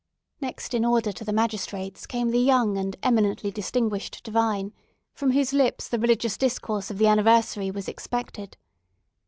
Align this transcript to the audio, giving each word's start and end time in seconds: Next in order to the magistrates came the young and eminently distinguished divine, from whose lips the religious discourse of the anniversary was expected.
Next 0.41 0.73
in 0.73 0.83
order 0.83 1.11
to 1.11 1.23
the 1.23 1.31
magistrates 1.31 2.07
came 2.07 2.31
the 2.31 2.39
young 2.39 2.75
and 2.75 2.95
eminently 3.03 3.51
distinguished 3.51 4.23
divine, 4.23 4.73
from 5.13 5.29
whose 5.33 5.53
lips 5.53 5.87
the 5.87 5.99
religious 5.99 6.39
discourse 6.39 6.89
of 6.89 6.97
the 6.97 7.05
anniversary 7.05 7.69
was 7.69 7.87
expected. 7.87 8.57